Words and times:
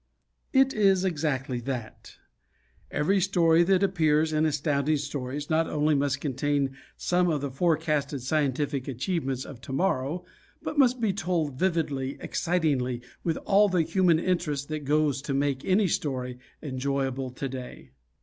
It 0.51 0.73
is 0.73 1.05
exactly 1.05 1.59
that. 1.59 2.17
Every 2.89 3.21
story 3.21 3.61
that 3.65 3.83
appears 3.83 4.33
in 4.33 4.47
Astounding 4.47 4.97
Stories 4.97 5.47
not 5.47 5.69
only 5.69 5.93
must 5.93 6.19
contain 6.19 6.75
some 6.97 7.29
of 7.29 7.41
the 7.41 7.51
forecasted 7.51 8.23
scientific 8.23 8.87
achievements 8.87 9.45
of 9.45 9.61
To 9.61 9.71
morrow, 9.73 10.25
but 10.59 10.79
must 10.79 10.99
be 11.01 11.13
told 11.13 11.59
vividly, 11.59 12.17
excitingly, 12.19 13.03
with 13.23 13.37
all 13.45 13.69
the 13.69 13.83
human 13.83 14.17
interest 14.17 14.69
that 14.69 14.85
goes 14.85 15.21
to 15.21 15.35
make 15.35 15.63
any 15.65 15.87
story 15.87 16.39
enjoyable 16.63 17.29
To 17.29 17.47
day. 17.47 17.91